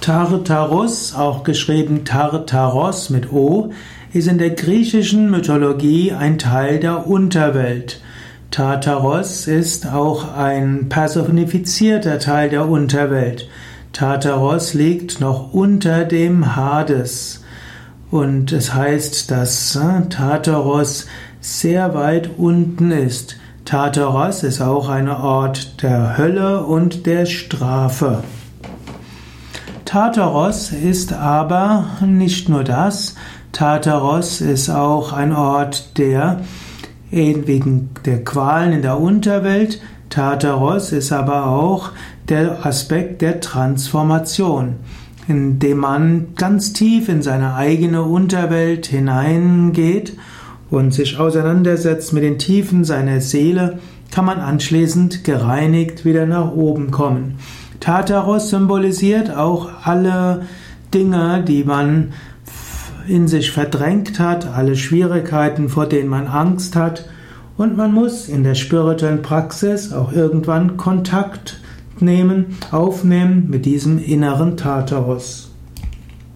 [0.00, 3.72] Tartarus, auch geschrieben Tartaros mit O,
[4.12, 8.00] ist in der griechischen Mythologie ein Teil der Unterwelt.
[8.50, 13.48] Tartaros ist auch ein personifizierter Teil der Unterwelt.
[13.92, 17.44] Tartaros liegt noch unter dem Hades.
[18.10, 21.06] Und es heißt, dass äh, Tartaros
[21.40, 23.36] sehr weit unten ist.
[23.66, 28.22] Tartaros ist auch ein Ort der Hölle und der Strafe.
[29.88, 33.14] Tartaros ist aber nicht nur das.
[33.52, 36.42] Tartaros ist auch ein Ort der
[37.10, 39.80] wegen der Qualen in der Unterwelt.
[40.10, 41.92] Tartaros ist aber auch
[42.28, 44.74] der Aspekt der Transformation,
[45.26, 50.18] indem man ganz tief in seine eigene Unterwelt hineingeht
[50.68, 53.78] und sich auseinandersetzt mit den Tiefen seiner Seele,
[54.10, 57.38] kann man anschließend gereinigt wieder nach oben kommen.
[57.80, 60.42] Tartaros symbolisiert auch alle
[60.92, 62.12] Dinge, die man
[63.06, 67.06] in sich verdrängt hat, alle Schwierigkeiten, vor denen man Angst hat.
[67.56, 71.60] Und man muss in der spirituellen Praxis auch irgendwann Kontakt
[71.98, 75.47] nehmen, aufnehmen mit diesem inneren Tartaros.